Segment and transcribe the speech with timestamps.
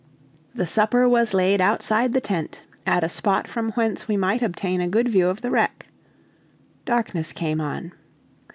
[0.55, 4.81] The supper was laid outside the tent, at a spot from whence we might obtain
[4.81, 5.85] a good view of the wreck.
[6.85, 7.91] Darkness came on.